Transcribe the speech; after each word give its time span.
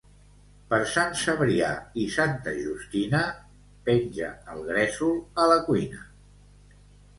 Per 0.69 0.77
Sant 0.93 1.11
Cebrià 1.23 1.69
i 2.05 2.05
Santa 2.15 2.55
Justina, 2.63 3.21
penja 3.91 4.33
el 4.57 4.67
gresol 4.73 5.15
a 5.45 5.49
la 5.55 5.63
cuina. 5.71 6.05